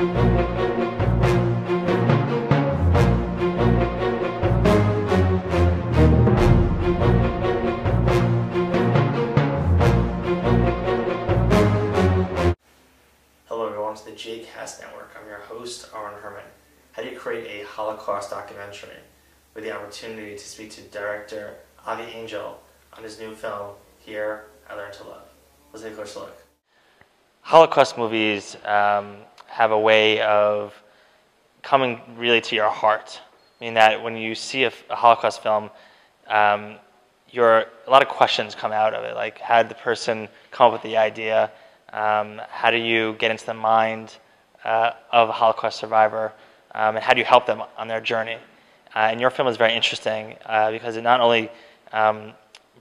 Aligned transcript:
Hello, 0.00 0.14
everyone, 13.66 13.94
to 13.94 14.04
the 14.06 14.12
JCast 14.12 14.80
Network. 14.80 15.14
I'm 15.20 15.28
your 15.28 15.40
host, 15.40 15.90
Aaron 15.94 16.14
Herman. 16.22 16.44
How 16.92 17.02
do 17.02 17.10
you 17.10 17.18
create 17.18 17.60
a 17.60 17.66
Holocaust 17.66 18.30
documentary? 18.30 18.88
With 19.52 19.64
the 19.64 19.72
opportunity 19.76 20.32
to 20.32 20.38
speak 20.38 20.70
to 20.70 20.80
director 20.80 21.56
Avi 21.86 22.04
Angel 22.04 22.58
on 22.96 23.02
his 23.04 23.18
new 23.20 23.34
film, 23.34 23.74
Here 23.98 24.46
I 24.66 24.76
Learned 24.76 24.94
to 24.94 25.04
Love. 25.04 25.28
Let's 25.74 25.84
take 25.84 25.92
a 25.92 25.96
closer 25.96 26.20
look. 26.20 26.46
Holocaust 27.42 27.98
movies 27.98 28.56
um, 28.64 29.16
have 29.50 29.72
a 29.72 29.78
way 29.78 30.20
of 30.22 30.72
coming 31.62 32.00
really 32.16 32.40
to 32.40 32.54
your 32.54 32.70
heart. 32.70 33.20
I 33.60 33.64
mean, 33.64 33.74
that 33.74 34.00
when 34.02 34.16
you 34.16 34.34
see 34.34 34.64
a 34.64 34.72
Holocaust 34.88 35.42
film, 35.42 35.70
um, 36.28 36.76
your, 37.30 37.66
a 37.86 37.90
lot 37.90 38.00
of 38.00 38.08
questions 38.08 38.54
come 38.54 38.70
out 38.70 38.94
of 38.94 39.04
it. 39.04 39.14
Like, 39.14 39.40
how 39.40 39.62
did 39.62 39.70
the 39.70 39.74
person 39.74 40.28
come 40.52 40.68
up 40.68 40.72
with 40.72 40.82
the 40.82 40.96
idea? 40.96 41.50
Um, 41.92 42.40
how 42.48 42.70
do 42.70 42.76
you 42.76 43.16
get 43.18 43.32
into 43.32 43.44
the 43.44 43.54
mind 43.54 44.16
uh, 44.64 44.92
of 45.10 45.28
a 45.28 45.32
Holocaust 45.32 45.78
survivor? 45.80 46.32
Um, 46.72 46.94
and 46.94 47.04
how 47.04 47.12
do 47.12 47.18
you 47.18 47.26
help 47.26 47.44
them 47.44 47.62
on 47.76 47.88
their 47.88 48.00
journey? 48.00 48.38
Uh, 48.94 49.08
and 49.10 49.20
your 49.20 49.30
film 49.30 49.48
is 49.48 49.56
very 49.56 49.74
interesting 49.74 50.36
uh, 50.46 50.70
because 50.70 50.96
it 50.96 51.02
not 51.02 51.20
only 51.20 51.50
um, 51.92 52.32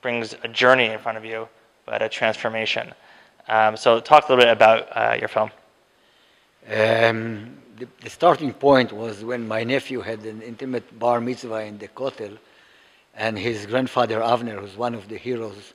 brings 0.01 0.35
a 0.43 0.47
journey 0.47 0.85
in 0.85 0.99
front 0.99 1.17
of 1.17 1.25
you, 1.25 1.49
but 1.85 2.03
a 2.03 2.09
transformation. 2.09 2.93
Um, 3.47 3.75
so, 3.75 3.99
talk 3.99 4.29
a 4.29 4.31
little 4.31 4.45
bit 4.45 4.51
about 4.51 4.87
uh, 4.95 5.17
your 5.19 5.27
film. 5.27 5.49
Um, 6.67 7.57
the, 7.77 7.87
the 8.01 8.09
starting 8.09 8.53
point 8.53 8.91
was 8.91 9.23
when 9.23 9.47
my 9.47 9.63
nephew 9.63 10.01
had 10.01 10.25
an 10.25 10.41
intimate 10.41 10.99
bar 10.99 11.21
mitzvah 11.21 11.61
in 11.61 11.77
the 11.77 11.87
Kotel, 11.87 12.37
and 13.15 13.37
his 13.37 13.65
grandfather 13.65 14.19
Avner, 14.19 14.59
who's 14.59 14.77
one 14.77 14.95
of 14.95 15.07
the 15.07 15.17
heroes, 15.17 15.73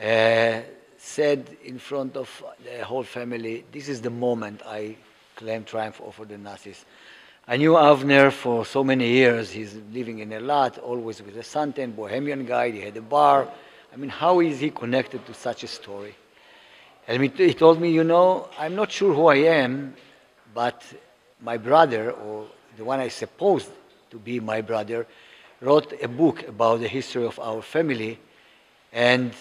uh, 0.00 0.60
said 0.98 1.56
in 1.64 1.78
front 1.78 2.16
of 2.16 2.44
the 2.64 2.84
whole 2.84 3.02
family, 3.02 3.64
"This 3.72 3.88
is 3.88 4.00
the 4.00 4.10
moment 4.10 4.62
I 4.64 4.96
claim 5.36 5.64
triumph 5.64 6.00
over 6.00 6.24
the 6.24 6.38
Nazis." 6.38 6.84
I 7.48 7.56
knew 7.56 7.72
Avner 7.72 8.30
for 8.30 8.64
so 8.64 8.84
many 8.84 9.08
years. 9.08 9.50
He's 9.50 9.74
living 9.92 10.20
in 10.20 10.30
Eilat, 10.30 10.78
always 10.78 11.20
with 11.20 11.36
a 11.36 11.42
suntan, 11.42 11.96
bohemian 11.96 12.46
guy. 12.46 12.70
He 12.70 12.80
had 12.80 12.96
a 12.96 13.02
bar. 13.02 13.48
I 13.92 13.96
mean, 13.96 14.10
how 14.10 14.40
is 14.40 14.60
he 14.60 14.70
connected 14.70 15.26
to 15.26 15.34
such 15.34 15.64
a 15.64 15.66
story? 15.66 16.14
And 17.08 17.22
he 17.22 17.54
told 17.54 17.80
me, 17.80 17.90
you 17.90 18.04
know, 18.04 18.48
I'm 18.58 18.76
not 18.76 18.92
sure 18.92 19.12
who 19.12 19.26
I 19.26 19.36
am, 19.36 19.94
but 20.54 20.84
my 21.40 21.56
brother, 21.56 22.12
or 22.12 22.46
the 22.76 22.84
one 22.84 23.00
I 23.00 23.08
supposed 23.08 23.70
to 24.10 24.18
be 24.18 24.38
my 24.38 24.60
brother, 24.60 25.06
wrote 25.60 26.00
a 26.00 26.08
book 26.08 26.46
about 26.46 26.80
the 26.80 26.88
history 26.88 27.24
of 27.24 27.38
our 27.40 27.60
family, 27.60 28.18
and 28.92 29.32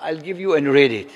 I'll 0.00 0.16
give 0.16 0.40
you 0.40 0.54
and 0.54 0.68
read 0.68 0.92
it. 0.92 1.10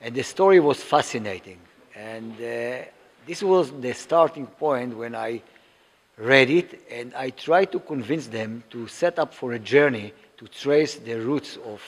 And 0.00 0.14
the 0.14 0.22
story 0.22 0.60
was 0.60 0.82
fascinating. 0.82 1.58
And 1.94 2.32
uh, 2.32 2.84
this 3.26 3.42
was 3.42 3.70
the 3.70 3.94
starting 3.94 4.46
point 4.46 4.96
when 4.96 5.14
I 5.14 5.42
read 6.18 6.50
it, 6.50 6.82
and 6.90 7.14
I 7.14 7.30
tried 7.30 7.72
to 7.72 7.80
convince 7.80 8.26
them 8.26 8.62
to 8.70 8.88
set 8.88 9.18
up 9.18 9.32
for 9.32 9.52
a 9.52 9.58
journey 9.58 10.12
to 10.36 10.48
trace 10.48 10.96
the 10.96 11.14
roots 11.14 11.58
of 11.64 11.82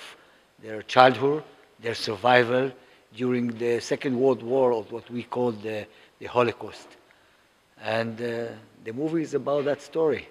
their 0.62 0.82
childhood, 0.82 1.42
their 1.80 1.94
survival 1.94 2.72
during 3.16 3.48
the 3.58 3.80
Second 3.80 4.18
World 4.18 4.42
War, 4.42 4.72
or 4.72 4.82
what 4.84 5.10
we 5.10 5.22
call 5.22 5.52
the, 5.52 5.86
the 6.18 6.26
Holocaust. 6.26 6.88
And 7.82 8.20
uh, 8.20 8.46
the 8.84 8.92
movie 8.92 9.22
is 9.22 9.34
about 9.34 9.64
that 9.66 9.82
story. 9.82 10.28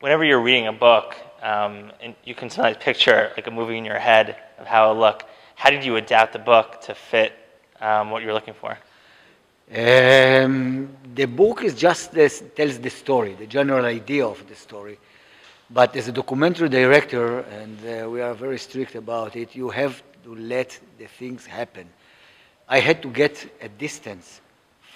whenever 0.00 0.24
you're 0.24 0.40
reading 0.40 0.66
a 0.66 0.72
book, 0.72 1.16
um, 1.42 1.90
and 2.00 2.14
you 2.24 2.34
can 2.34 2.50
sometimes 2.50 2.76
picture 2.78 3.32
like 3.36 3.46
a 3.46 3.50
movie 3.50 3.78
in 3.78 3.84
your 3.84 3.98
head 3.98 4.36
of 4.58 4.66
how 4.66 4.90
it 4.90 4.94
will 4.94 5.00
look. 5.00 5.24
How 5.54 5.70
did 5.70 5.84
you 5.84 5.96
adapt 5.96 6.32
the 6.32 6.38
book 6.38 6.80
to 6.82 6.94
fit 6.94 7.32
um, 7.80 8.10
what 8.10 8.22
you're 8.22 8.34
looking 8.34 8.54
for? 8.54 8.76
Um, 9.74 10.88
the 11.14 11.24
book 11.26 11.64
is 11.64 11.74
just 11.74 12.12
this, 12.12 12.42
tells 12.54 12.78
the 12.78 12.90
story, 12.90 13.34
the 13.34 13.46
general 13.46 13.84
idea 13.84 14.26
of 14.26 14.46
the 14.48 14.54
story. 14.54 14.98
But 15.70 15.96
as 15.96 16.06
a 16.08 16.12
documentary 16.12 16.68
director, 16.68 17.40
and 17.40 17.78
uh, 17.84 18.08
we 18.08 18.20
are 18.20 18.34
very 18.34 18.58
strict 18.58 18.94
about 18.94 19.34
it, 19.34 19.56
you 19.56 19.70
have 19.70 20.02
to 20.26 20.34
let 20.34 20.76
the 20.98 21.06
things 21.06 21.46
happen. 21.46 21.88
I 22.68 22.80
had 22.80 23.00
to 23.02 23.08
get 23.08 23.48
a 23.62 23.68
distance 23.68 24.40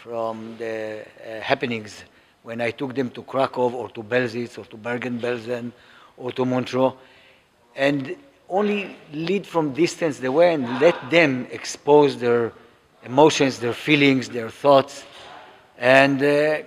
from 0.03 0.57
the 0.59 1.03
uh, 1.03 1.41
happenings 1.41 2.03
when 2.43 2.61
I 2.61 2.73
took 2.73 2.97
them 2.97 3.11
to 3.11 3.23
Krakow 3.23 3.71
or 3.71 3.89
to 3.91 4.03
Belzec 4.03 4.59
or 4.59 4.65
to 4.65 4.77
Bergen-Belsen 4.77 5.71
or 6.17 6.33
to 6.33 6.45
Montreux, 6.45 6.95
and 7.77 8.17
only 8.49 8.97
lead 9.13 9.47
from 9.47 9.73
distance 9.73 10.19
the 10.19 10.33
way 10.33 10.53
and 10.53 10.81
let 10.81 10.97
them 11.11 11.47
expose 11.53 12.17
their 12.17 12.53
emotions, 13.05 13.61
their 13.61 13.73
feelings, 13.73 14.29
their 14.29 14.51
thoughts. 14.51 15.05
And 15.79 16.21
uh, 16.21 16.63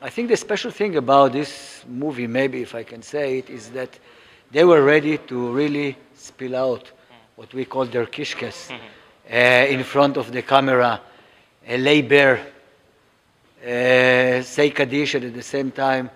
I 0.00 0.08
think 0.10 0.28
the 0.28 0.36
special 0.36 0.70
thing 0.70 0.94
about 0.94 1.32
this 1.32 1.84
movie, 1.88 2.28
maybe 2.28 2.62
if 2.62 2.76
I 2.76 2.84
can 2.84 3.02
say 3.02 3.38
it, 3.38 3.50
is 3.50 3.70
that 3.70 3.98
they 4.52 4.62
were 4.62 4.84
ready 4.84 5.18
to 5.18 5.50
really 5.50 5.96
spill 6.14 6.54
out 6.54 6.92
what 7.38 7.54
we 7.54 7.64
call 7.64 7.86
their 7.86 8.06
kishkes 8.06 8.68
uh, 8.72 9.32
in 9.70 9.84
front 9.84 10.16
of 10.16 10.32
the 10.32 10.42
camera, 10.42 11.00
lay 11.68 12.02
bare, 12.02 12.40
uh, 13.62 14.42
say 14.42 14.70
Kaddish, 14.70 15.14
and 15.14 15.26
at 15.26 15.34
the 15.34 15.42
same 15.42 15.70
time 15.70 16.10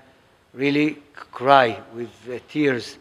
really 0.52 0.98
cry 1.14 1.80
with 1.94 2.10
uh, 2.28 2.40
tears 2.48 2.98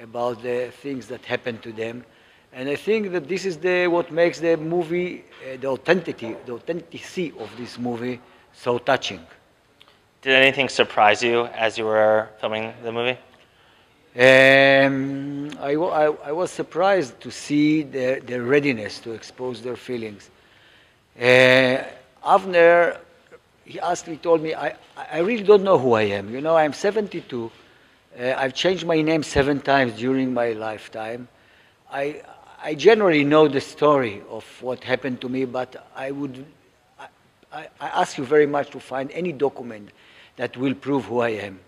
about 0.00 0.40
the 0.42 0.70
things 0.80 1.08
that 1.08 1.24
happened 1.24 1.60
to 1.60 1.72
them. 1.72 2.04
And 2.52 2.68
I 2.68 2.76
think 2.76 3.10
that 3.10 3.26
this 3.26 3.44
is 3.44 3.56
the, 3.58 3.88
what 3.88 4.12
makes 4.12 4.38
the 4.38 4.56
movie, 4.56 5.24
uh, 5.42 5.56
the 5.60 5.66
authenticity, 5.66 6.36
the 6.46 6.52
authenticity 6.52 7.32
of 7.40 7.50
this 7.56 7.80
movie 7.80 8.20
so 8.52 8.78
touching. 8.78 9.20
Did 10.22 10.34
anything 10.34 10.68
surprise 10.68 11.20
you 11.20 11.46
as 11.46 11.76
you 11.76 11.84
were 11.84 12.28
filming 12.40 12.72
the 12.84 12.92
movie? 12.92 13.18
Um, 14.16 15.50
I, 15.60 15.76
was 15.76 16.50
surprised 16.50 17.20
to 17.20 17.30
see 17.30 17.82
their, 17.82 18.18
their 18.20 18.42
readiness 18.42 18.98
to 19.00 19.12
expose 19.12 19.60
their 19.60 19.76
feelings. 19.76 20.30
Uh, 21.20 21.84
Avner, 22.24 22.96
he 23.66 23.78
asked 23.78 24.08
me, 24.08 24.16
told 24.16 24.40
me, 24.40 24.54
I, 24.54 24.74
I 24.96 25.18
really 25.18 25.42
don't 25.42 25.62
know 25.62 25.78
who 25.78 25.92
I 25.92 26.02
am. 26.02 26.32
You 26.32 26.40
know, 26.40 26.56
I'm 26.56 26.72
72. 26.72 27.50
Uh, 28.18 28.34
I've 28.38 28.54
changed 28.54 28.86
my 28.86 29.02
name 29.02 29.22
seven 29.22 29.60
times 29.60 29.92
during 29.98 30.32
my 30.32 30.52
lifetime. 30.52 31.28
I, 31.92 32.22
I 32.62 32.74
generally 32.74 33.22
know 33.22 33.48
the 33.48 33.60
story 33.60 34.22
of 34.30 34.44
what 34.62 34.82
happened 34.82 35.20
to 35.20 35.28
me, 35.28 35.44
but 35.44 35.88
I 35.94 36.10
would, 36.10 36.42
I, 37.52 37.68
I 37.78 37.86
ask 37.88 38.16
you 38.16 38.24
very 38.24 38.46
much 38.46 38.70
to 38.70 38.80
find 38.80 39.10
any 39.10 39.32
document 39.32 39.90
that 40.36 40.56
will 40.56 40.74
prove 40.74 41.04
who 41.04 41.20
I 41.20 41.30
am. 41.30 41.60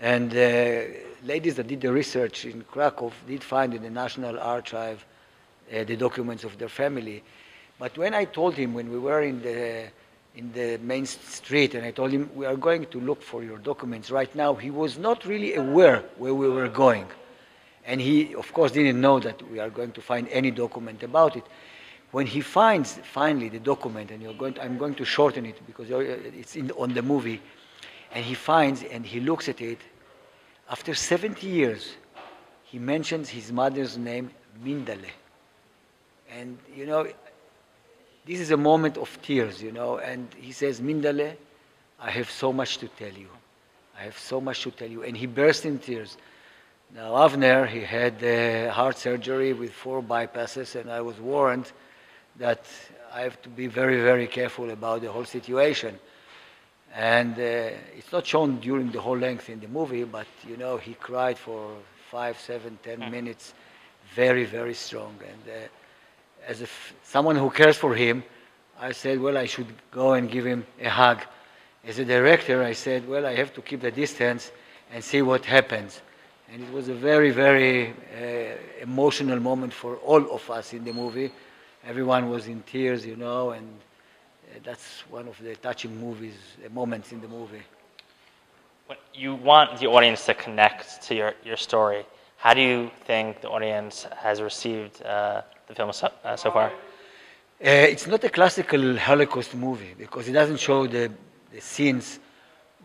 And 0.00 0.32
uh, 0.32 0.82
ladies 1.24 1.56
that 1.56 1.66
did 1.66 1.82
the 1.82 1.92
research 1.92 2.46
in 2.46 2.62
Krakow 2.62 3.12
did 3.28 3.44
find 3.44 3.74
in 3.74 3.82
the 3.82 3.90
National 3.90 4.38
Archive 4.38 5.04
uh, 5.70 5.84
the 5.84 5.94
documents 5.94 6.42
of 6.42 6.56
their 6.56 6.70
family. 6.70 7.22
But 7.78 7.98
when 7.98 8.14
I 8.14 8.24
told 8.24 8.54
him, 8.54 8.72
when 8.72 8.90
we 8.90 8.98
were 8.98 9.22
in 9.22 9.42
the, 9.42 9.88
in 10.36 10.52
the 10.52 10.78
main 10.78 11.04
street, 11.04 11.74
and 11.74 11.84
I 11.84 11.90
told 11.90 12.12
him, 12.12 12.30
we 12.34 12.46
are 12.46 12.56
going 12.56 12.86
to 12.86 13.00
look 13.00 13.20
for 13.22 13.44
your 13.44 13.58
documents 13.58 14.10
right 14.10 14.34
now, 14.34 14.54
he 14.54 14.70
was 14.70 14.96
not 14.96 15.26
really 15.26 15.54
aware 15.54 16.02
where 16.16 16.34
we 16.34 16.48
were 16.48 16.68
going. 16.68 17.06
And 17.84 18.00
he, 18.00 18.34
of 18.34 18.50
course, 18.54 18.72
didn't 18.72 19.00
know 19.00 19.20
that 19.20 19.50
we 19.50 19.58
are 19.58 19.70
going 19.70 19.92
to 19.92 20.00
find 20.00 20.28
any 20.28 20.50
document 20.50 21.02
about 21.02 21.36
it. 21.36 21.44
When 22.10 22.26
he 22.26 22.40
finds 22.40 22.98
finally 23.12 23.50
the 23.50 23.60
document, 23.60 24.10
and 24.10 24.22
you're 24.22 24.34
going 24.34 24.54
to, 24.54 24.64
I'm 24.64 24.78
going 24.78 24.94
to 24.94 25.04
shorten 25.04 25.44
it 25.44 25.60
because 25.66 25.88
it's 25.90 26.56
in, 26.56 26.70
on 26.72 26.94
the 26.94 27.02
movie, 27.02 27.40
and 28.12 28.24
he 28.24 28.34
finds 28.34 28.82
and 28.82 29.06
he 29.06 29.20
looks 29.20 29.48
at 29.48 29.60
it, 29.60 29.78
after 30.70 30.94
70 30.94 31.46
years, 31.46 31.96
he 32.62 32.78
mentions 32.78 33.28
his 33.28 33.50
mother's 33.50 33.98
name, 33.98 34.30
Mindale. 34.64 35.10
And, 36.32 36.58
you 36.76 36.86
know, 36.86 37.08
this 38.24 38.38
is 38.38 38.52
a 38.52 38.56
moment 38.56 38.96
of 38.96 39.20
tears, 39.20 39.60
you 39.60 39.72
know, 39.72 39.98
and 39.98 40.28
he 40.36 40.52
says, 40.52 40.80
Mindale, 40.80 41.34
I 41.98 42.10
have 42.12 42.30
so 42.30 42.52
much 42.52 42.78
to 42.78 42.88
tell 42.88 43.12
you. 43.12 43.28
I 43.98 44.04
have 44.04 44.16
so 44.16 44.40
much 44.40 44.62
to 44.62 44.70
tell 44.70 44.88
you. 44.88 45.02
And 45.02 45.16
he 45.16 45.26
burst 45.26 45.66
in 45.66 45.80
tears. 45.80 46.16
Now, 46.94 47.12
Avner, 47.12 47.66
he 47.66 47.80
had 47.80 48.22
uh, 48.22 48.72
heart 48.72 48.96
surgery 48.96 49.52
with 49.52 49.72
four 49.72 50.02
bypasses, 50.02 50.76
and 50.76 50.90
I 50.90 51.00
was 51.00 51.18
warned 51.18 51.70
that 52.38 52.64
I 53.12 53.22
have 53.22 53.42
to 53.42 53.48
be 53.48 53.66
very, 53.66 54.00
very 54.00 54.28
careful 54.28 54.70
about 54.70 55.02
the 55.02 55.10
whole 55.10 55.24
situation. 55.24 55.98
And 56.94 57.34
uh, 57.38 57.70
it's 57.96 58.10
not 58.12 58.26
shown 58.26 58.58
during 58.58 58.90
the 58.90 59.00
whole 59.00 59.16
length 59.16 59.48
in 59.48 59.60
the 59.60 59.68
movie, 59.68 60.04
but 60.04 60.26
you 60.46 60.56
know, 60.56 60.76
he 60.76 60.94
cried 60.94 61.38
for 61.38 61.76
five, 62.10 62.38
seven, 62.38 62.78
ten 62.82 62.98
minutes, 63.10 63.54
very, 64.14 64.44
very 64.44 64.74
strong. 64.74 65.14
And 65.20 65.54
uh, 65.54 65.68
as 66.46 66.60
if 66.60 66.94
someone 67.04 67.36
who 67.36 67.50
cares 67.50 67.76
for 67.76 67.94
him, 67.94 68.24
I 68.80 68.92
said, 68.92 69.20
well, 69.20 69.36
I 69.36 69.46
should 69.46 69.68
go 69.90 70.14
and 70.14 70.30
give 70.30 70.44
him 70.44 70.66
a 70.80 70.88
hug. 70.88 71.20
As 71.84 71.98
a 71.98 72.04
director, 72.04 72.62
I 72.62 72.72
said, 72.72 73.06
well, 73.08 73.26
I 73.26 73.34
have 73.34 73.52
to 73.54 73.62
keep 73.62 73.80
the 73.80 73.90
distance 73.90 74.50
and 74.92 75.04
see 75.04 75.22
what 75.22 75.44
happens. 75.44 76.00
And 76.52 76.62
it 76.62 76.72
was 76.72 76.88
a 76.88 76.94
very, 76.94 77.30
very 77.30 77.90
uh, 77.90 78.56
emotional 78.80 79.38
moment 79.38 79.72
for 79.72 79.96
all 79.96 80.34
of 80.34 80.50
us 80.50 80.72
in 80.72 80.84
the 80.84 80.92
movie. 80.92 81.30
Everyone 81.86 82.28
was 82.28 82.48
in 82.48 82.62
tears, 82.62 83.06
you 83.06 83.16
know, 83.16 83.50
and 83.50 83.68
that's 84.64 85.00
one 85.10 85.28
of 85.28 85.38
the 85.42 85.56
touching 85.56 85.98
movies, 86.00 86.34
moments 86.72 87.12
in 87.12 87.20
the 87.20 87.28
movie. 87.28 87.62
When 88.86 88.98
you 89.14 89.34
want 89.34 89.78
the 89.78 89.86
audience 89.86 90.26
to 90.26 90.34
connect 90.34 91.02
to 91.02 91.14
your, 91.14 91.34
your 91.44 91.56
story. 91.56 92.04
How 92.36 92.54
do 92.54 92.60
you 92.60 92.90
think 93.04 93.42
the 93.42 93.50
audience 93.50 94.06
has 94.16 94.40
received 94.40 95.02
uh, 95.02 95.42
the 95.68 95.74
film 95.74 95.92
so, 95.92 96.10
uh, 96.24 96.36
so 96.36 96.50
far? 96.50 96.68
Uh, 96.68 96.72
it's 97.62 98.06
not 98.06 98.24
a 98.24 98.30
classical 98.30 98.96
Holocaust 98.96 99.54
movie 99.54 99.94
because 99.98 100.26
it 100.28 100.32
doesn't 100.32 100.58
show 100.58 100.86
the, 100.86 101.12
the 101.52 101.60
scenes 101.60 102.18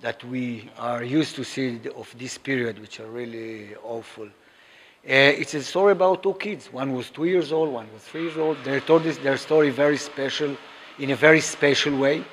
that 0.01 0.21
we 0.25 0.69
are 0.77 1.03
used 1.03 1.35
to 1.37 1.43
see 1.45 1.79
of 1.95 2.13
this 2.17 2.37
period, 2.37 2.79
which 2.79 2.99
are 2.99 3.07
really 3.07 3.75
awful. 3.83 4.25
Uh, 4.25 5.41
it's 5.41 5.53
a 5.53 5.63
story 5.63 5.93
about 5.93 6.21
two 6.21 6.33
kids. 6.33 6.73
One 6.73 6.91
was 6.93 7.09
two 7.09 7.25
years 7.25 7.51
old, 7.53 7.71
one 7.71 7.87
was 7.93 8.01
three 8.03 8.23
years 8.23 8.37
old. 8.37 8.57
They 8.63 8.79
told 8.81 9.03
this, 9.03 9.17
their 9.17 9.37
story 9.37 9.69
very 9.69 9.97
special, 9.97 10.57
in 10.99 11.11
a 11.11 11.15
very 11.15 11.41
special 11.41 11.97
way. 11.97 12.23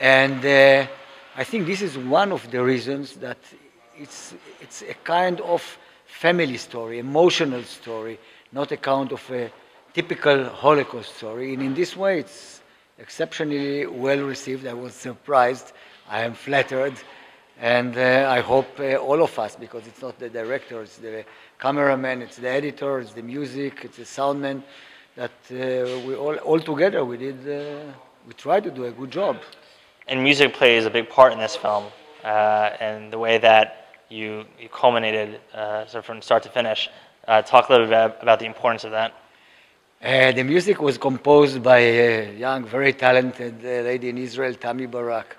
And 0.00 0.44
uh, 0.44 0.86
I 1.36 1.44
think 1.44 1.66
this 1.66 1.82
is 1.82 1.98
one 1.98 2.32
of 2.32 2.50
the 2.50 2.62
reasons 2.62 3.14
that 3.16 3.38
it's, 3.96 4.34
it's 4.60 4.82
a 4.82 4.94
kind 4.94 5.40
of 5.40 5.62
family 6.06 6.56
story, 6.56 6.98
emotional 6.98 7.62
story, 7.64 8.18
not 8.52 8.72
a 8.72 8.76
kind 8.76 9.12
of 9.12 9.30
a 9.30 9.50
typical 9.92 10.44
Holocaust 10.44 11.16
story. 11.16 11.54
And 11.54 11.62
in 11.62 11.74
this 11.74 11.96
way, 11.96 12.20
it's 12.20 12.60
exceptionally 12.98 13.86
well 13.86 14.20
received. 14.20 14.66
I 14.66 14.74
was 14.74 14.94
surprised 14.94 15.72
I 16.08 16.22
am 16.22 16.34
flattered, 16.34 16.94
and 17.60 17.96
uh, 17.96 18.28
I 18.30 18.40
hope 18.40 18.80
uh, 18.80 18.96
all 18.96 19.22
of 19.22 19.38
us, 19.38 19.56
because 19.56 19.86
it's 19.86 20.00
not 20.00 20.18
the 20.18 20.30
director, 20.30 20.82
it's 20.82 20.96
the 20.96 21.24
cameraman, 21.58 22.22
it's 22.22 22.36
the 22.36 22.48
editor, 22.48 23.00
it's 23.00 23.12
the 23.12 23.22
music, 23.22 23.84
it's 23.84 23.98
the 23.98 24.04
soundman, 24.04 24.62
that 25.18 25.32
uh, 25.50 25.98
we 26.06 26.14
all, 26.14 26.36
all 26.36 26.60
together 26.60 27.04
we 27.04 27.16
did, 27.16 27.38
uh, 27.48 27.92
we 28.24 28.32
tried 28.34 28.62
to 28.62 28.70
do 28.70 28.84
a 28.84 28.92
good 28.92 29.10
job. 29.10 29.36
And 30.06 30.22
music 30.22 30.54
plays 30.54 30.86
a 30.86 30.90
big 30.90 31.08
part 31.08 31.32
in 31.32 31.40
this 31.40 31.56
film, 31.56 31.86
uh, 32.24 32.28
and 32.78 33.12
the 33.12 33.18
way 33.18 33.38
that 33.38 33.88
you, 34.08 34.44
you 34.60 34.68
culminated, 34.68 35.40
uh, 35.52 35.86
so 35.86 36.02
from 36.02 36.22
start 36.22 36.44
to 36.44 36.48
finish. 36.48 36.88
talk 37.26 37.68
a 37.68 37.72
little 37.72 37.86
bit 37.86 37.92
about, 37.92 38.22
about 38.22 38.38
the 38.38 38.46
importance 38.46 38.84
of 38.84 38.92
that. 38.92 39.12
Uh, 40.00 40.30
the 40.30 40.44
music 40.44 40.80
was 40.80 40.96
composed 40.96 41.60
by 41.64 41.78
a 41.78 42.36
young, 42.36 42.64
very 42.64 42.92
talented 42.92 43.56
uh, 43.64 43.82
lady 43.90 44.10
in 44.10 44.18
Israel, 44.18 44.54
Tami 44.54 44.88
Barak. 44.88 45.36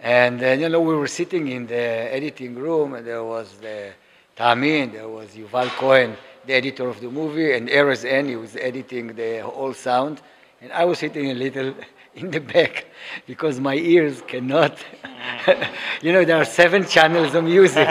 And 0.00 0.42
uh, 0.42 0.48
you 0.60 0.68
know, 0.68 0.80
we 0.80 0.96
were 0.96 1.06
sitting 1.06 1.46
in 1.46 1.68
the 1.68 1.84
editing 2.18 2.56
room, 2.56 2.94
and 2.94 3.06
there 3.06 3.22
was 3.22 3.48
the 3.58 3.92
Tami, 4.36 4.82
and 4.82 4.92
there 4.92 5.08
was 5.08 5.28
Yuval 5.36 5.68
Cohen, 5.68 6.16
the 6.46 6.54
editor 6.54 6.88
of 6.88 7.00
the 7.00 7.10
movie, 7.10 7.52
and 7.52 7.68
Erez 7.68 8.04
En, 8.04 8.28
he 8.28 8.36
was 8.36 8.56
editing 8.56 9.08
the 9.08 9.38
whole 9.38 9.74
sound. 9.74 10.20
And 10.60 10.72
I 10.72 10.84
was 10.84 10.98
sitting 10.98 11.30
a 11.30 11.34
little 11.34 11.74
in 12.14 12.30
the 12.30 12.40
back 12.40 12.86
because 13.26 13.60
my 13.60 13.74
ears 13.74 14.22
cannot. 14.26 14.78
you 16.02 16.12
know, 16.12 16.24
there 16.24 16.36
are 16.36 16.44
seven 16.44 16.86
channels 16.86 17.34
of 17.34 17.44
music, 17.44 17.88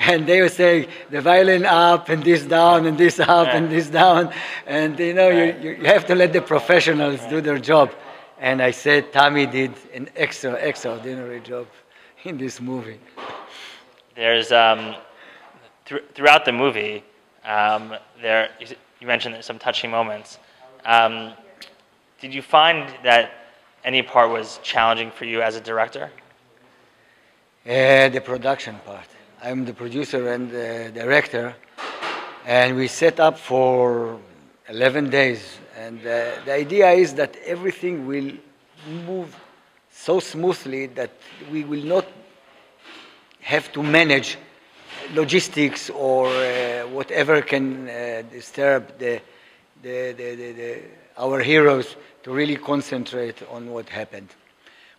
and 0.00 0.26
they 0.26 0.40
were 0.40 0.48
saying 0.48 0.88
the 1.10 1.20
violin 1.20 1.66
up 1.66 2.08
and 2.08 2.22
this 2.24 2.44
down 2.44 2.86
and 2.86 2.96
this 2.96 3.20
up 3.20 3.48
and 3.48 3.70
this 3.70 3.88
down, 3.88 4.32
and 4.66 4.98
you 4.98 5.14
know, 5.14 5.28
you, 5.28 5.76
you 5.78 5.84
have 5.84 6.06
to 6.06 6.14
let 6.14 6.32
the 6.32 6.40
professionals 6.40 7.20
do 7.28 7.40
their 7.40 7.58
job. 7.58 7.92
And 8.38 8.60
I 8.60 8.72
said 8.72 9.12
Tami 9.12 9.50
did 9.50 9.72
an 9.94 10.08
extra, 10.16 10.54
extraordinary 10.54 11.40
job 11.40 11.68
in 12.24 12.38
this 12.38 12.60
movie. 12.60 12.98
There's, 14.16 14.50
um, 14.50 14.96
th- 15.84 16.02
throughout 16.14 16.44
the 16.44 16.52
movie, 16.52 17.04
um, 17.44 17.94
there, 18.20 18.50
you 19.00 19.06
mentioned 19.06 19.36
some 19.44 19.58
touching 19.58 19.90
moments. 19.90 20.38
Um, 20.84 21.32
did 22.20 22.32
you 22.32 22.42
find 22.42 22.88
that 23.02 23.32
any 23.84 24.02
part 24.02 24.30
was 24.30 24.60
challenging 24.62 25.10
for 25.10 25.24
you 25.24 25.42
as 25.42 25.56
a 25.56 25.60
director? 25.60 26.10
Uh, 27.64 28.08
the 28.08 28.20
production 28.24 28.78
part. 28.84 29.06
I'm 29.42 29.64
the 29.64 29.74
producer 29.74 30.32
and 30.32 30.50
the 30.50 30.92
director, 30.94 31.54
and 32.46 32.76
we 32.76 32.86
set 32.86 33.18
up 33.18 33.38
for 33.38 34.20
11 34.68 35.10
days 35.10 35.58
and 35.76 36.00
uh, 36.00 36.30
the 36.44 36.52
idea 36.52 36.90
is 36.90 37.14
that 37.14 37.36
everything 37.44 38.06
will 38.06 38.30
move 39.06 39.34
so 39.90 40.20
smoothly 40.20 40.86
that 40.86 41.10
we 41.50 41.64
will 41.64 41.84
not 41.84 42.06
have 43.40 43.72
to 43.72 43.82
manage 43.82 44.38
logistics 45.12 45.90
or 45.90 46.26
uh, 46.28 46.86
whatever 46.88 47.42
can 47.42 47.88
uh, 47.88 48.22
disturb 48.30 48.98
the, 48.98 49.20
the, 49.82 50.12
the, 50.16 50.34
the, 50.34 50.82
our 51.18 51.40
heroes 51.40 51.96
to 52.22 52.32
really 52.32 52.56
concentrate 52.56 53.42
on 53.50 53.70
what 53.70 53.88
happened. 53.88 54.28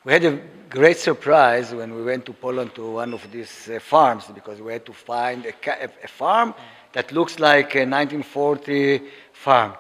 We 0.04 0.12
had 0.12 0.26
a 0.26 0.40
great 0.70 0.98
surprise 0.98 1.74
when 1.74 1.96
we 1.96 2.04
went 2.04 2.26
to 2.26 2.34
Poland 2.34 2.76
to 2.76 2.92
one 2.92 3.14
of 3.14 3.32
these 3.32 3.70
uh, 3.70 3.80
farms 3.80 4.26
because 4.34 4.60
we 4.62 4.74
had 4.74 4.86
to 4.86 4.94
find 4.94 5.46
a, 5.46 5.54
a 6.04 6.08
farm 6.08 6.54
that 6.92 7.12
looks 7.12 7.40
like 7.40 7.76
a 7.76 7.86
1940 7.86 9.02
farm. 9.32 9.74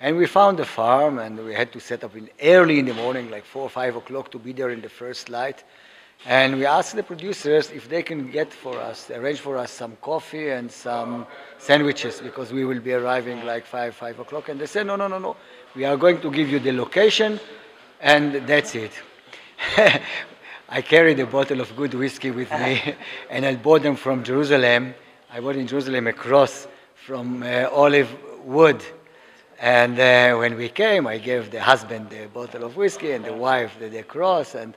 And 0.00 0.16
we 0.16 0.26
found 0.26 0.60
a 0.60 0.64
farm, 0.64 1.18
and 1.18 1.44
we 1.44 1.52
had 1.52 1.72
to 1.72 1.80
set 1.80 2.04
up 2.04 2.16
in 2.16 2.30
early 2.42 2.78
in 2.78 2.86
the 2.86 2.94
morning, 2.94 3.30
like 3.30 3.44
four 3.44 3.64
or 3.64 3.68
five 3.68 3.96
o'clock, 3.96 4.30
to 4.30 4.38
be 4.38 4.52
there 4.52 4.70
in 4.70 4.80
the 4.80 4.88
first 4.88 5.28
light. 5.28 5.62
And 6.26 6.56
we 6.56 6.66
asked 6.66 6.94
the 6.94 7.02
producers 7.02 7.70
if 7.70 7.88
they 7.88 8.02
can 8.02 8.30
get 8.30 8.52
for 8.52 8.78
us, 8.78 9.10
arrange 9.10 9.40
for 9.40 9.56
us 9.56 9.70
some 9.70 9.96
coffee 10.02 10.50
and 10.50 10.70
some 10.70 11.26
sandwiches 11.58 12.20
because 12.20 12.52
we 12.52 12.64
will 12.64 12.80
be 12.80 12.92
arriving 12.92 13.44
like 13.46 13.64
five, 13.64 13.94
five 13.94 14.18
o'clock. 14.18 14.50
And 14.50 14.60
they 14.60 14.66
said, 14.66 14.86
no, 14.86 14.96
no, 14.96 15.08
no, 15.08 15.18
no. 15.18 15.36
We 15.74 15.84
are 15.84 15.96
going 15.96 16.20
to 16.20 16.30
give 16.30 16.50
you 16.50 16.58
the 16.58 16.72
location, 16.72 17.40
and 18.00 18.46
that's 18.46 18.74
it. 18.74 18.92
I 20.68 20.82
carried 20.82 21.18
a 21.20 21.26
bottle 21.26 21.60
of 21.60 21.74
good 21.74 21.94
whiskey 21.94 22.30
with 22.30 22.50
me, 22.52 22.94
and 23.30 23.46
I 23.46 23.56
bought 23.56 23.82
them 23.82 23.96
from 23.96 24.22
Jerusalem. 24.22 24.94
I 25.32 25.40
bought 25.40 25.56
in 25.56 25.66
Jerusalem 25.66 26.06
a 26.06 26.12
cross 26.12 26.68
from 26.94 27.42
uh, 27.42 27.68
olive 27.72 28.14
wood 28.44 28.84
and 29.60 30.00
uh, 30.00 30.38
when 30.38 30.56
we 30.56 30.70
came, 30.70 31.06
I 31.06 31.18
gave 31.18 31.50
the 31.50 31.60
husband 31.60 32.08
the 32.08 32.28
bottle 32.32 32.64
of 32.64 32.78
whiskey 32.78 33.12
and 33.12 33.22
the 33.22 33.34
wife 33.34 33.76
the, 33.78 33.90
the 33.90 34.02
cross. 34.02 34.54
And 34.54 34.74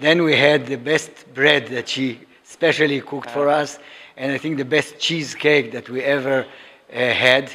then 0.00 0.22
we 0.22 0.36
had 0.36 0.66
the 0.66 0.76
best 0.76 1.10
bread 1.34 1.66
that 1.68 1.88
she 1.88 2.20
specially 2.44 3.00
cooked 3.00 3.30
for 3.30 3.48
us, 3.48 3.78
and 4.16 4.32
I 4.32 4.38
think 4.38 4.56
the 4.56 4.64
best 4.64 4.98
cheesecake 4.98 5.72
that 5.72 5.88
we 5.88 6.02
ever 6.02 6.46
uh, 6.92 6.96
had. 6.96 7.50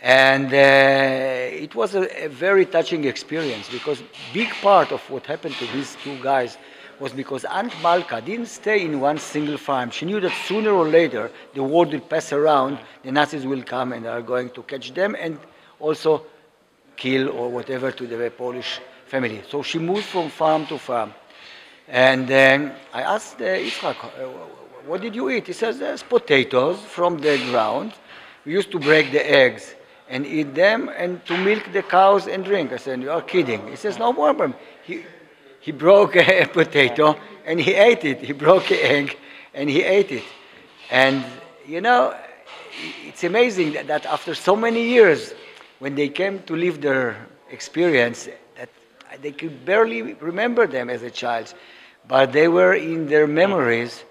And 0.00 0.52
uh, 0.52 1.64
it 1.64 1.74
was 1.74 1.94
a, 1.94 2.24
a, 2.24 2.28
very 2.28 2.66
touching 2.66 3.04
experience 3.04 3.70
because 3.70 4.02
big 4.32 4.50
part 4.60 4.92
of 4.92 5.00
what 5.10 5.24
happened 5.24 5.54
to 5.54 5.66
these 5.68 5.96
two 6.02 6.22
guys 6.22 6.58
was 7.00 7.12
because 7.12 7.44
Aunt 7.46 7.72
Malka 7.82 8.20
didn't 8.20 8.46
stay 8.46 8.84
in 8.84 9.00
one 9.00 9.18
single 9.18 9.56
farm. 9.56 9.90
She 9.90 10.04
knew 10.04 10.20
that 10.20 10.32
sooner 10.46 10.70
or 10.70 10.86
later 10.86 11.30
the 11.54 11.62
word 11.62 11.90
will 11.92 12.00
pass 12.00 12.32
around, 12.32 12.78
the 13.02 13.12
Nazis 13.12 13.46
will 13.46 13.62
come 13.62 13.92
and 13.92 14.06
are 14.06 14.22
going 14.22 14.50
to 14.50 14.62
catch 14.62 14.92
them, 14.92 15.16
and 15.18 15.38
also 15.80 16.24
kill 16.96 17.30
or 17.30 17.48
whatever 17.48 17.90
to 17.90 18.06
the 18.06 18.30
Polish 18.30 18.80
family. 19.06 19.42
So 19.48 19.62
she 19.62 19.78
moved 19.78 20.04
from 20.04 20.30
farm 20.30 20.66
to 20.66 20.78
farm. 20.78 21.12
And 21.88 22.26
then 22.26 22.74
I 22.92 23.02
asked 23.02 23.40
uh, 23.40 23.44
uh, 23.44 23.94
what 24.86 25.00
did 25.00 25.14
you 25.14 25.30
eat? 25.30 25.46
He 25.46 25.52
says, 25.52 25.78
there's 25.78 26.02
potatoes 26.02 26.78
from 26.80 27.18
the 27.18 27.38
ground. 27.50 27.92
We 28.44 28.52
used 28.52 28.70
to 28.72 28.78
break 28.78 29.12
the 29.12 29.30
eggs 29.30 29.74
and 30.08 30.26
eat 30.26 30.54
them 30.54 30.90
and 30.96 31.24
to 31.26 31.36
milk 31.36 31.72
the 31.72 31.82
cows 31.82 32.26
and 32.26 32.44
drink. 32.44 32.72
I 32.72 32.76
said, 32.76 33.00
you 33.00 33.10
are 33.10 33.22
kidding. 33.22 33.66
He 33.68 33.76
says, 33.76 33.98
no 33.98 34.12
problem. 34.12 34.54
He, 34.82 35.04
he 35.60 35.72
broke 35.72 36.16
a 36.16 36.46
potato 36.46 37.16
and 37.46 37.60
he 37.60 37.74
ate 37.74 38.04
it. 38.04 38.20
He 38.20 38.32
broke 38.32 38.70
an 38.70 38.78
egg 38.80 39.18
and 39.54 39.68
he 39.70 39.82
ate 39.82 40.12
it. 40.12 40.24
And, 40.90 41.24
you 41.66 41.80
know, 41.80 42.14
it's 43.06 43.24
amazing 43.24 43.72
that, 43.72 43.86
that 43.86 44.06
after 44.06 44.34
so 44.34 44.54
many 44.54 44.86
years, 44.86 45.34
when 45.78 45.94
they 45.94 46.08
came 46.08 46.42
to 46.42 46.56
live 46.56 46.80
their 46.80 47.26
experience, 47.50 48.28
they 49.22 49.32
could 49.32 49.64
barely 49.64 50.14
remember 50.14 50.66
them 50.66 50.90
as 50.90 51.02
a 51.02 51.10
child, 51.10 51.54
but 52.08 52.32
they 52.32 52.48
were 52.48 52.74
in 52.74 53.06
their 53.06 53.26
memories, 53.26 54.04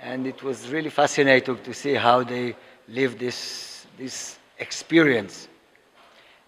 and 0.00 0.26
it 0.26 0.42
was 0.42 0.68
really 0.68 0.90
fascinating 0.90 1.58
to 1.58 1.74
see 1.74 1.94
how 1.94 2.24
they 2.24 2.56
lived 2.88 3.18
this 3.18 3.86
this 3.98 4.38
experience. 4.58 5.48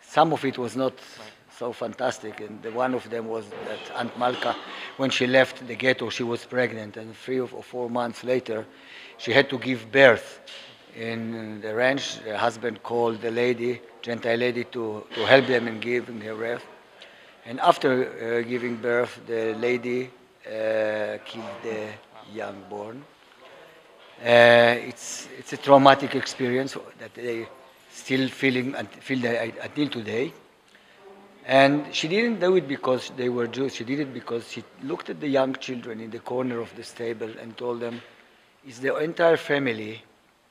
Some 0.00 0.32
of 0.32 0.44
it 0.44 0.58
was 0.58 0.76
not 0.76 0.94
so 1.56 1.72
fantastic, 1.72 2.40
and 2.40 2.62
the, 2.62 2.70
one 2.70 2.94
of 2.94 3.08
them 3.08 3.28
was 3.28 3.46
that 3.66 3.96
Aunt 3.96 4.18
Malka, 4.18 4.54
when 4.96 5.10
she 5.10 5.26
left 5.26 5.66
the 5.66 5.74
ghetto, 5.74 6.10
she 6.10 6.22
was 6.22 6.44
pregnant, 6.44 6.96
and 6.96 7.16
three 7.16 7.40
or 7.40 7.48
four 7.48 7.88
months 7.88 8.24
later, 8.24 8.66
she 9.18 9.32
had 9.32 9.48
to 9.50 9.58
give 9.58 9.90
birth 9.90 10.40
in 10.96 11.60
the 11.60 11.74
ranch. 11.74 12.18
The 12.24 12.36
husband 12.36 12.82
called 12.82 13.20
the 13.20 13.30
lady, 13.30 13.80
Gentile 14.02 14.36
lady, 14.36 14.64
to, 14.64 15.04
to 15.14 15.26
help 15.26 15.46
them 15.46 15.68
in 15.68 15.80
giving 15.80 16.20
her 16.20 16.34
birth. 16.34 16.64
And 17.46 17.60
after 17.60 18.40
uh, 18.42 18.48
giving 18.48 18.76
birth, 18.76 19.20
the 19.26 19.54
lady 19.54 20.10
uh, 20.44 21.18
killed 21.24 21.56
the 21.62 21.90
young 22.34 22.56
born. 22.68 23.04
Uh, 24.20 24.74
it's, 24.88 25.28
it's 25.38 25.52
a 25.52 25.56
traumatic 25.56 26.16
experience 26.16 26.76
that 26.98 27.14
they 27.14 27.46
still 27.88 28.28
feeling 28.28 28.72
feel 29.00 29.24
until 29.24 29.88
today. 29.88 30.32
And 31.46 31.94
she 31.94 32.08
didn't 32.08 32.40
do 32.40 32.56
it 32.56 32.66
because 32.66 33.12
they 33.16 33.28
were 33.28 33.46
Jews. 33.46 33.76
She 33.76 33.84
did 33.84 34.00
it 34.00 34.12
because 34.12 34.50
she 34.50 34.64
looked 34.82 35.10
at 35.10 35.20
the 35.20 35.28
young 35.28 35.54
children 35.54 36.00
in 36.00 36.10
the 36.10 36.18
corner 36.18 36.58
of 36.58 36.74
the 36.74 36.82
stable 36.82 37.30
and 37.40 37.56
told 37.56 37.78
them, 37.78 38.02
"Is 38.66 38.80
the 38.80 38.96
entire 38.96 39.36
family, 39.36 40.02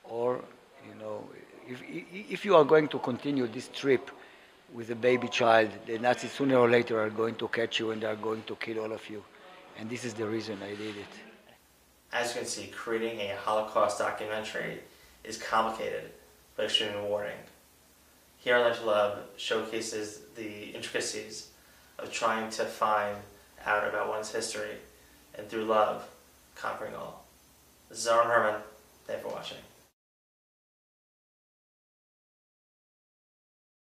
or 0.06 0.40
you 0.88 0.96
know, 0.98 1.28
if 1.68 1.84
if 2.30 2.46
you 2.46 2.56
are 2.56 2.64
going 2.64 2.88
to 2.88 3.00
continue 3.00 3.48
this 3.48 3.68
trip 3.74 4.10
with 4.76 4.92
a 4.92 4.96
baby 4.96 5.28
child, 5.30 5.70
the 5.86 5.98
Nazis 5.98 6.32
sooner 6.32 6.58
or 6.58 6.70
later 6.70 7.02
are 7.02 7.10
going 7.10 7.36
to 7.36 7.48
catch 7.48 7.80
you 7.80 7.92
and 7.92 8.02
they 8.02 8.08
are 8.08 8.16
going 8.16 8.44
to 8.44 8.56
kill 8.58 8.80
all 8.84 8.92
of 8.92 9.10
you." 9.10 9.24
And 9.78 9.90
this 9.90 10.04
is 10.04 10.14
the 10.14 10.28
reason 10.28 10.62
I 10.62 10.76
did 10.76 10.98
it. 10.98 11.14
As 12.12 12.34
you 12.34 12.42
can 12.42 12.48
see, 12.48 12.68
creating 12.68 13.20
a 13.22 13.36
Holocaust 13.36 14.00
documentary 14.00 14.80
is 15.24 15.38
complicated 15.38 16.12
but 16.56 16.66
extremely 16.66 16.98
rewarding. 16.98 17.38
Here 18.38 18.56
I 18.56 18.62
Learned 18.62 18.76
to 18.76 18.86
Love 18.86 19.20
showcases 19.38 20.20
the 20.36 20.52
intricacies 20.78 21.50
of 21.98 22.12
trying 22.12 22.50
to 22.52 22.66
find 22.66 23.18
out 23.66 23.88
about 23.88 24.08
one's 24.08 24.32
history 24.32 24.78
and 25.34 25.50
through 25.50 25.66
love, 25.66 26.08
conquering 26.56 26.96
all. 26.96 27.26
This 27.90 28.00
is 28.00 28.08
Aaron 28.08 28.28
Herman. 28.28 28.62
Thanks 29.06 29.24
for 29.24 29.30
watching. 29.30 29.58